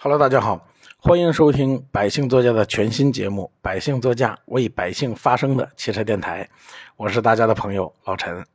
[0.00, 0.64] Hello，大家好，
[0.98, 6.44] 欢迎收听百姓作家的全新节目《百姓作家为百姓发声的汽车电台》，
[6.96, 8.46] 我是大家的朋友老陈。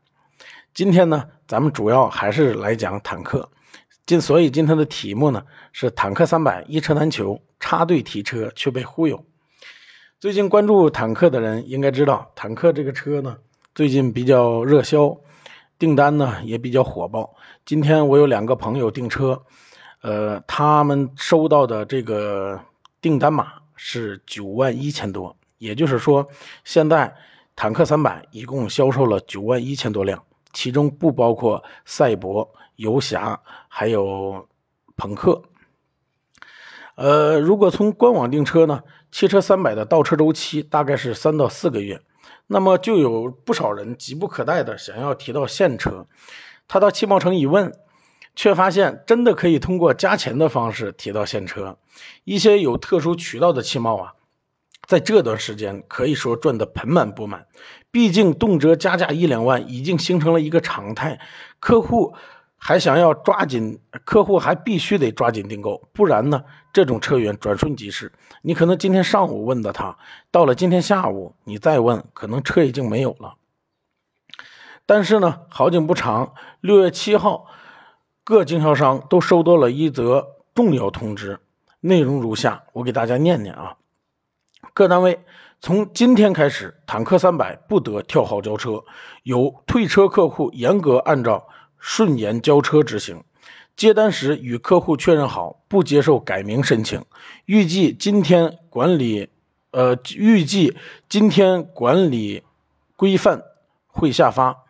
[0.73, 3.49] 今天呢，咱们主要还是来讲坦克。
[4.05, 5.43] 今所以今天的题目呢
[5.73, 9.21] 是坦克三百一车难求，插队提车却被忽悠。
[10.21, 13.35] 最近关注坦克的人应该知道，坦克这个车呢
[13.75, 15.17] 最近比较热销，
[15.77, 17.35] 订单呢也比较火爆。
[17.65, 19.43] 今天我有两个朋友订车。
[20.03, 22.59] 呃，他们收到的这个
[22.99, 26.27] 订单码是九万一千多，也就是说，
[26.65, 27.15] 现在
[27.55, 34.45] 坦克三百一共销售了九万一千多辆，其中不包括赛博、游侠还有
[34.97, 35.41] 朋克。
[36.95, 42.01] 呃，如果从官网订车呢，汽车三百的倒车周期大概是三到四个月，
[42.47, 46.05] 那么就有不少人急不可待的想要提到现车，
[46.67, 47.71] 他到汽贸城一问。
[48.35, 51.77] 却发现真的可以通过加钱的方式提到现车，
[52.23, 54.13] 一些有特殊渠道的汽贸啊，
[54.87, 57.45] 在这段时间可以说赚得盆满钵满。
[57.91, 61.19] 毕竟动辄加价一两万已经形成了一个常态，
[61.59, 62.15] 客户
[62.57, 68.11] 还想要抓紧，客户还必须得抓紧订购，不然呢，这种车源转瞬即逝。
[68.41, 69.95] 你可能今天上午问的他，
[70.31, 73.35] 到了今天下午你再问，可能车已经没有了。
[74.87, 77.45] 但是呢，好景不长，六月七号。
[78.25, 81.39] 各经销商都收到了一则重要通知，
[81.81, 83.75] 内容如下，我给大家念念啊。
[84.73, 85.19] 各单位
[85.59, 88.85] 从今天开始，坦克三百不得跳号交车，
[89.23, 93.21] 有退车客户严格按照顺延交车执行。
[93.75, 97.03] 接单时与客户确认好，不接受改名申请。
[97.45, 99.29] 预计今天管理，
[99.71, 100.77] 呃，预计
[101.09, 102.43] 今天管理
[102.95, 103.41] 规范
[103.87, 104.63] 会下发，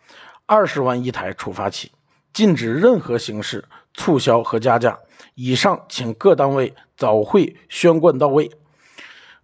[0.47, 1.91] 二十万一台处罚起。
[2.33, 4.99] 禁止任何形式促销和加价。
[5.35, 8.51] 以上，请各单位早会宣贯到位，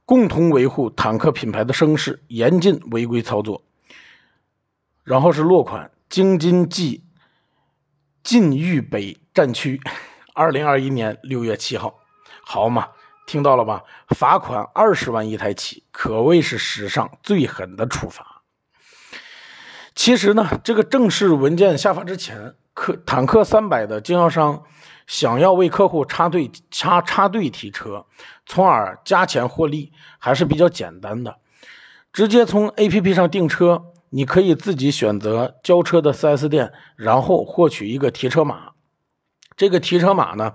[0.05, 3.63] 共同维护坦克品牌的声势，严禁违规操作。
[5.03, 7.03] 然后是落款：京津冀
[8.23, 9.81] 晋豫北战区，
[10.35, 11.99] 二零二一年六月七号。
[12.43, 12.89] 好嘛，
[13.25, 13.83] 听到了吧？
[14.09, 18.43] 罚款二十万一台起，可谓是史上最狠的处罚。
[19.95, 22.53] 其实呢，这个正式文件下发之前。
[22.79, 24.63] 客坦克三百的经销商
[25.05, 28.05] 想要为客户插队插插队提车，
[28.45, 31.35] 从而加钱获利，还是比较简单的。
[32.13, 38.69] 直接从 APP 上订车，你可以自己选择交车的 4S 店，然后获取一个提车码。
[39.57, 40.53] 这个提车码呢，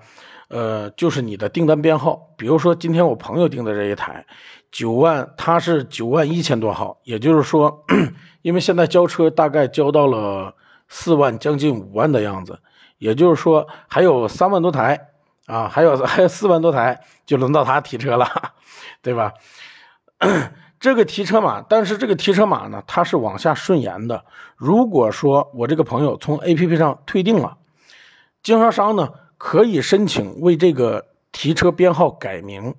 [0.48, 2.30] 呃，就是你的订单编号。
[2.38, 4.24] 比如说今天我朋友订的这一台
[4.72, 7.84] 九万，它是九万一千多号，也就是说，
[8.40, 10.54] 因为现在交车大概交到了。
[10.88, 12.60] 四万将近五万的样子，
[12.98, 15.08] 也就是说还有三万多台
[15.46, 18.26] 啊，还有 还有四万多台就轮到他提车了，
[19.02, 19.32] 对吧？
[20.80, 24.26] 这个提车码，但是这个提车码呢，它是往下顺延的。
[24.56, 27.56] 如果说我这个朋友从 APP 上退订了，
[28.42, 29.08] 经销商呢
[29.38, 32.74] 可以申请为这个提车编号改名，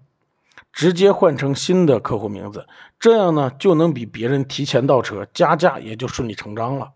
[0.72, 2.68] 直接换成新的客户名字，
[3.00, 6.92] 这样呢就能比别人提前到车，加价也就顺理成章了。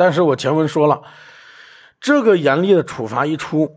[0.00, 1.02] 但是我前文说了，
[2.00, 3.70] 这个严厉的处罚一出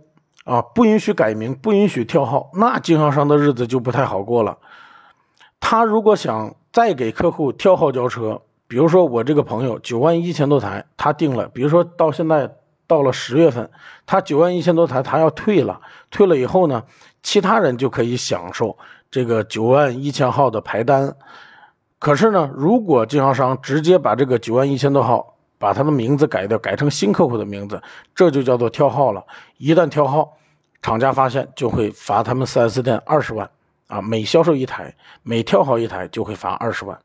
[0.45, 4.57] 啊，不允许改名，不允许跳号，那经销商的日子就不太好过了。
[5.59, 12.50] 他如果想再给客户跳号交车，比如说我这个朋友九万一千多台，他定了，比如说到现在
[12.88, 13.69] 到了十月份，
[14.06, 16.83] 他九万一千多台他要退了，退了以后呢，
[17.22, 18.78] 其他人就可以享受
[19.12, 21.17] 这个九万一千号的排单。
[22.00, 25.32] 可是呢，如果经销商直接把这个九万一千多号，
[25.63, 27.81] 把他们名字改掉，改成新客户的名字，
[28.13, 29.25] 这就叫做跳号了。
[29.56, 30.38] 一旦跳号，
[30.81, 33.50] 厂家发现就会罚他们 4S 店二十万
[33.88, 34.01] 啊！
[34.01, 37.00] 每销售一台，每跳号一台就会罚二十万。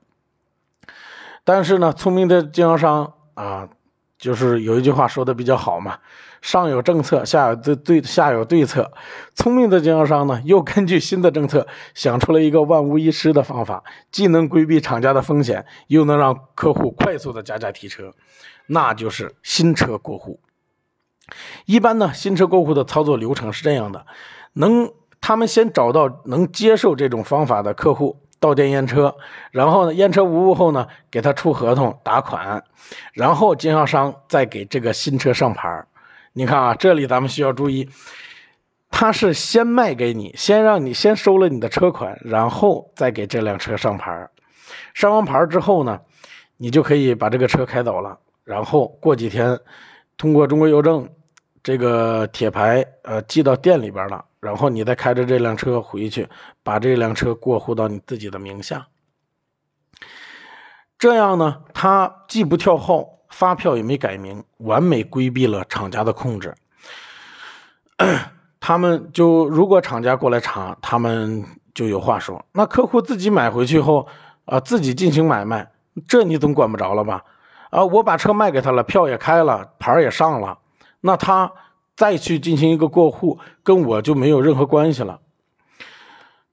[1.45, 3.69] 但是呢，聪明的经销商啊，
[4.19, 5.99] 就是有一句话说的比较好嘛：
[6.43, 8.93] 上有政策，下有对对下有对策。
[9.35, 18.13] 聪明的经销商呢，又根据新的政策想出了一个万无一失的方法，既能规避厂家的风险，又能让客户快速的加价提车。
[18.67, 20.41] 那就是新车过户。
[21.67, 24.05] 一般呢，新车过户的操作流程是这样的：
[24.55, 24.91] 能
[25.21, 29.17] 他们先找到能接受这种方法的客户，到店验车，
[29.51, 32.63] 然后呢，验车无误后呢，给他出合同、打款，
[33.13, 35.85] 然后经销商再给这个新车上牌
[36.33, 37.89] 你看啊，这里咱们需要注意，
[38.91, 44.29] 他是先卖给你，先让你先收了你的车款，然后再给这辆车上牌
[44.95, 46.01] 上完牌之后呢，
[46.57, 48.19] 你就可以把这个车开走了。
[48.45, 49.59] 然后过几天，
[50.17, 51.09] 通过中国邮政
[51.63, 56.29] 这个铁牌呃寄到店里边了，然后你再开着这辆车回去，
[56.63, 58.87] 把这辆车过户到你自己的名下。
[60.99, 66.55] 这样呢，他既不跳号，发票也没改名，完美规避了厂家的控制。
[68.61, 71.45] 他们就如果厂家过来查，他们
[71.75, 72.45] 就有话说。
[72.53, 74.09] 那客户自己买回去后
[74.45, 75.71] 啊，自己进行买卖，
[76.07, 77.25] 这你总管不着了吧？
[77.71, 80.59] 啊，我把车卖给他了，票也开了，牌也上了，
[81.01, 81.53] 那他
[81.97, 85.21] 再去进行一个过户，跟我就没有任何关系了。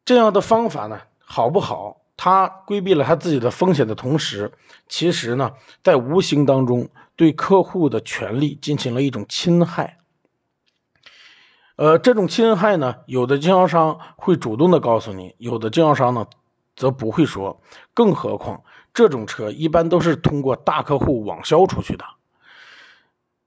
[0.03, 2.01] 这样的方法呢，好不好？
[2.18, 4.53] 他规避了他自己的风险的同时，
[4.88, 5.51] 其实呢，
[5.83, 9.97] 在无形当中对客户的权利进行了一种侵害。
[11.75, 16.25] 呃，这种侵害呢，有的经销商会主动的告诉你，有的经销商呢，
[16.75, 17.62] 则不会说。
[17.94, 18.63] 更何况
[18.94, 22.06] 这种车一般都是通过大客户网销出去的，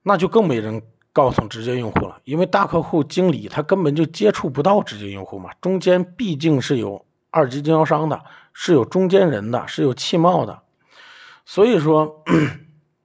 [0.03, 8.23] 那就更没人告诉直接用户了，因为大客户经理他根本就接触不到直接用户嘛，中间毕竟是有二级经销商的。
[8.61, 10.63] 是有中间人的，是有汽贸的，
[11.47, 12.25] 所以说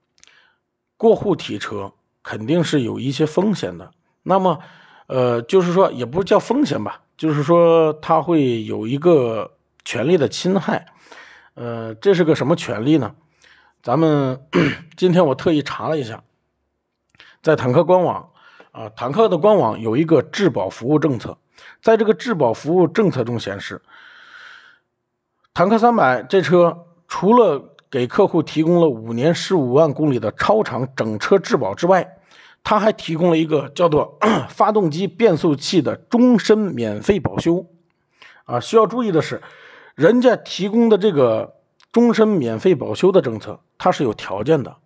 [0.98, 1.92] 过户提车
[2.24, 3.92] 肯定是有一些风险的。
[4.24, 4.58] 那么，
[5.06, 9.52] 呃，就是说也不叫风险吧，就是说他会有一个
[9.84, 10.86] 权利的侵害。
[11.54, 13.14] 呃，这是个什么权利呢？
[13.80, 14.44] 咱们
[14.96, 16.24] 今天我特意查了一下，
[17.44, 18.30] 在坦克官网
[18.72, 21.36] 啊，坦克的官网有一个质保服务政策，
[21.82, 23.82] 在这个质保服务政策中显示。
[25.52, 32.16] 坦克三百这车除了给客户提供了五年十五万公里的超长整车质保之外，
[32.62, 34.18] 它还提供了一个叫做
[34.48, 37.66] 发动机变速器的终身免费保修。
[38.46, 39.42] 啊，需要注意的是，
[39.94, 41.56] 人家提供的这个
[41.92, 44.78] 终身免费保修的政策，它是有条件的。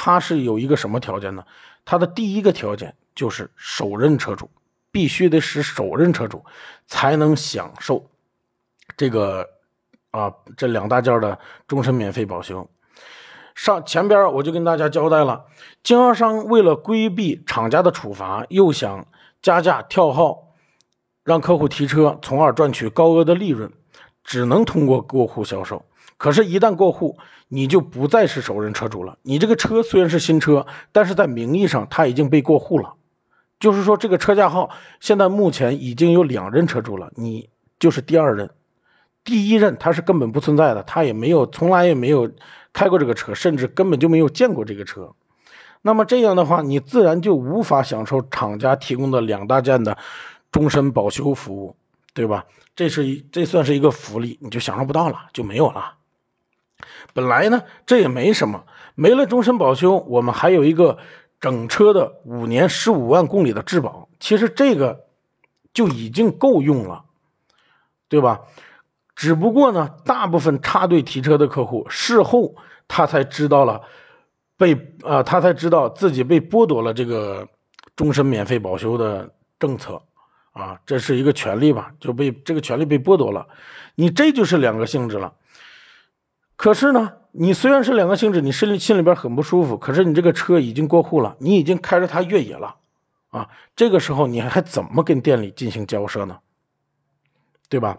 [0.00, 1.44] 它是有一个什么条件呢？
[1.84, 4.48] 它的第一个条件就是首任车主
[4.92, 6.44] 必须得是首任车主
[6.86, 8.08] 才能享受
[8.96, 9.48] 这个。
[10.10, 12.66] 啊，这两大件的终身免费保修，
[13.54, 15.44] 上前边我就跟大家交代了，
[15.82, 19.06] 经销商为了规避厂家的处罚，又想
[19.42, 20.54] 加价跳号，
[21.24, 23.70] 让客户提车，从而赚取高额的利润，
[24.24, 25.84] 只能通过过户销售。
[26.18, 27.16] 可是，一旦过户，
[27.46, 29.16] 你就不再是首任车主了。
[29.22, 32.94] 你这个车虽然是新车，但是在名义上它已经被过户了，
[33.60, 34.68] 就是说这个车架号
[34.98, 37.48] 现在目前已经有两任车主了，你
[37.78, 38.50] 就是第二任。
[39.22, 42.30] 第一任他是根本不存在的，他也没有，从来也没有
[42.72, 45.12] 开过这个车，甚至根本就没有见过这个车。
[45.82, 49.96] 那么这样的话，你自然就无法享受厂家提供的两大件的
[50.50, 51.76] 终身保修服务，
[52.12, 52.46] 对吧？
[52.74, 55.97] 这是，这算是一个福利，你就享受不到了，就没有了。
[57.12, 58.64] 本来呢，这也没什么，
[58.94, 60.98] 没了终身保修，我们还有一个
[61.40, 65.06] 整车的五年十五万公里的质保，其实这个
[65.72, 67.04] 就已经够用了，
[68.08, 68.40] 对吧？
[69.14, 72.54] 只不过呢，大部分插队提车的客户事后
[72.86, 73.82] 他才知道了，
[74.56, 77.48] 被啊他才知道自己被剥夺了这个
[77.96, 79.28] 终身免费保修的
[79.58, 80.00] 政策，
[80.52, 83.48] 啊，这是一个权利吧，就被这个权利被剥夺了。
[83.96, 85.32] 你这就是两个性质了。
[86.58, 89.78] 可是呢，你虽然是两个性质，你心里心里边很不舒服。
[89.78, 92.74] 可是你这个车已经过户了，你已经开着它越野了，
[93.30, 96.40] 啊，这个时候你还怎么跟店里进行交涉呢？
[97.68, 97.98] 对吧？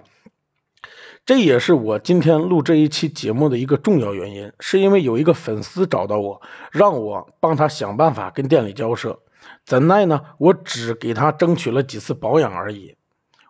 [1.26, 9.18] 这也是我今天录这一期节目的一个重要原因，是因为有一个粉丝找到我，让我帮他想办法跟店里交涉。
[9.64, 12.98] 怎奈呢，我只给他争取了几次保养而已。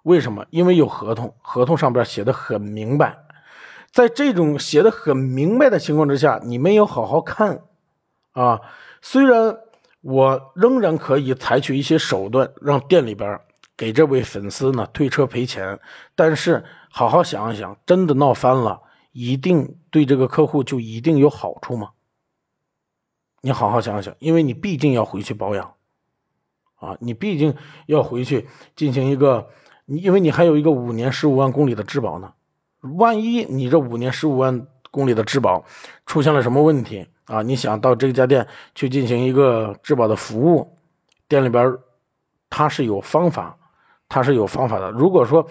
[0.04, 0.46] 为什么？
[0.52, 3.18] 因为有合同，合同上边写的很明白。
[3.92, 7.64] 在这种写的很明白的情况之下，你没有好好看
[8.32, 8.62] 啊。
[9.02, 9.58] 虽然
[10.02, 13.40] 我仍然可以采取一些手段，让店里边
[13.76, 15.80] 给这位粉丝呢退车赔钱，
[16.16, 16.66] 但是。
[16.92, 18.82] 好好想一想，真的闹翻了，
[19.12, 21.92] 一定对这个客户就一定有好处吗？
[23.42, 25.76] 你好好想想，因为你毕竟要回去保养，
[26.78, 27.56] 啊，你毕竟
[27.86, 29.50] 要回去进行一个，
[29.86, 32.34] 因为你还有一个五年十五万公里的质保呢，
[32.82, 35.64] 万一你这五年十五万公里的质保
[36.06, 37.42] 出现了什么问题啊？
[37.42, 40.78] 你想到这家店去进行一个质保的服务，
[41.28, 41.78] 店里边
[42.50, 43.58] 他是有方法，
[44.08, 44.90] 他是有方法的。
[44.92, 45.46] 如果说，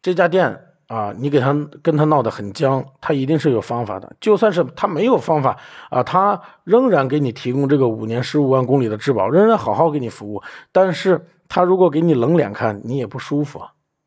[0.00, 4.14] 这家店啊，你给他跟他闹得很僵，他一定是有方法的。
[4.20, 5.58] 就算是他没有方法
[5.90, 10.40] 啊，他仍然给你提供这个五年十五万公里的质保，仍然好好给你服务。
[10.70, 13.60] 但是他如果给你冷脸看，你也不舒服，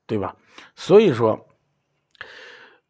[0.08, 0.36] 对吧？
[0.75, 1.39] 所以说，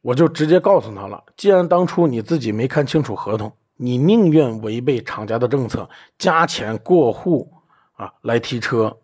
[0.01, 7.51] 我就直接告诉他了：既然当初你自己没看清楚合同，你宁愿违背厂家的政策，加钱过户
[7.93, 8.97] 啊来提车，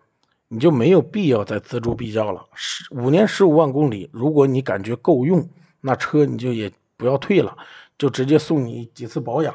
[0.47, 2.45] 你就没有必要再锱铢必较了。
[2.53, 5.49] 十五年十五万公里，如果你感觉够用，
[5.81, 7.57] 那车你就也不要退了，
[7.97, 9.53] 就直接送你几次保养，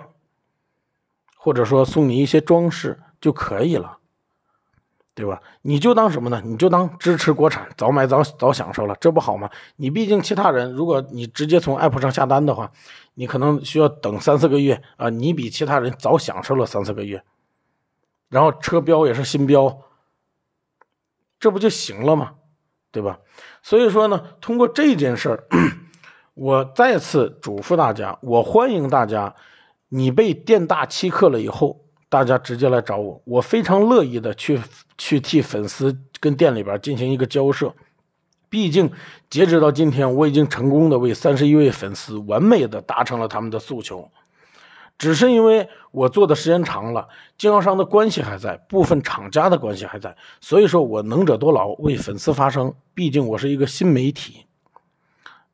[1.37, 3.97] 或者说送你一些装饰就可以了。
[5.13, 5.43] 对吧？
[5.63, 6.41] 你就当什么呢？
[6.45, 9.51] 你就当支持国产，早买早早享受了，这不好吗？
[9.77, 12.71] 你毕竟其他人，如果你直接从 app 上下单的话，
[13.15, 15.11] 你可能需要等三四个月啊。
[15.11, 17.23] 你比其他人早享受了三四个月，
[18.29, 19.83] 然后车标也是新标，
[21.39, 22.35] 这不就行了吗？
[22.91, 23.19] 对吧？
[23.63, 25.45] 所以说呢，通过这件事儿，
[26.35, 29.35] 我再次嘱咐大家，我欢迎大家，
[29.89, 31.85] 你被店大欺客了以后。
[32.11, 34.61] 大家直接来找我，我非常乐意的去
[34.99, 37.73] 去替粉丝跟店里边进行一个交涉。
[38.51, 38.91] 毕竟
[39.31, 44.11] 截止到今天，我已经成功的为三十一位粉丝完美的达成了他们的诉求。
[44.99, 52.75] 只是因为我做的时间长了，经销商的关系还在，部分厂家的关系还在，所以说我能者多劳，为粉丝发声。
[52.93, 54.45] 毕竟我是一个新媒体，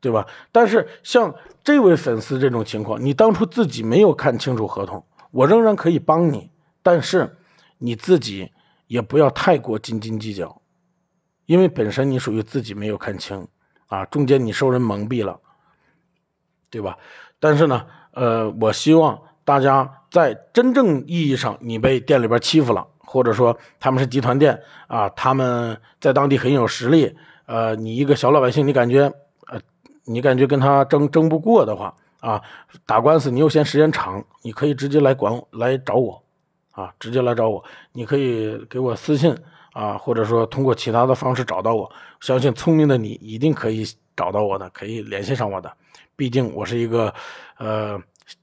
[0.00, 0.26] 对吧？
[0.50, 5.04] 但是像这位粉丝这种情况，你当初自己没有看清楚合同。
[5.30, 6.50] 我仍然可以帮你，
[6.82, 7.36] 但是
[7.78, 8.52] 你自己
[8.86, 10.62] 也不要太过斤斤计较，
[11.46, 13.46] 因为本身你属于自己没有看清
[13.88, 15.40] 啊，中间你受人蒙蔽了，
[16.70, 16.96] 对吧？
[17.38, 27.14] 但是呢，呃，我希望大家在真正意义上你被店里边欺负了，或者说他们是集团店啊，他们在当地很有实力，
[27.44, 29.12] 呃，你一个小老百姓，你感觉
[29.48, 29.60] 呃，
[30.04, 31.94] 你感觉跟他争争不过的话。
[32.26, 32.42] 啊，
[32.84, 36.20] 打官司你又嫌时间长，你可以直接来管来找我，
[36.72, 39.32] 啊，直接来找我，你可以给我私信
[39.72, 41.88] 啊，或者说通过其他的方式找到我。
[42.20, 43.84] 相信聪明的你一定可以
[44.16, 45.72] 找到我的，可以联系上我的。
[46.16, 47.14] 毕竟我是一个
[47.58, 47.96] 呃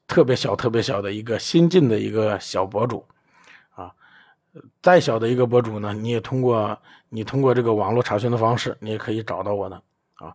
[0.08, 3.06] 特别小、特别小的一个新进的一个小博主，
[3.76, 3.92] 啊，
[4.82, 9.76] 再小的一个博主呢，你也通过你通过这个网络查询的方式，你也可以找到我的。
[10.14, 10.34] 啊，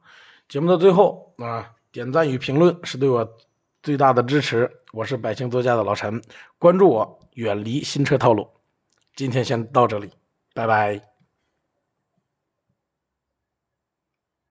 [0.51, 1.73] 节目的最后啊。
[1.91, 3.39] 点赞与评论是对我
[3.83, 4.71] 最大的支持。
[4.93, 6.23] 我是百姓座驾的老陈，
[6.59, 8.49] 关注我，远离新车套路。
[9.15, 10.11] 今天先到这里，
[10.55, 11.18] 拜拜。